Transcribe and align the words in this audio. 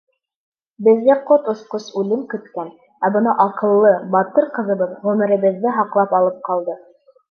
Беҙҙе 0.87 1.17
ҡот 1.27 1.51
осҡос 1.53 1.85
үлем 2.01 2.25
көткән, 2.33 2.73
ә 3.05 3.13
бына 3.19 3.37
аҡыллы, 3.49 3.95
батыр 4.19 4.53
ҡыҙыбыҙ 4.59 5.01
ғүмеребеҙҙе 5.09 5.81
һаҡлап 5.81 6.23
алып 6.23 6.47
ҡалды! 6.53 6.83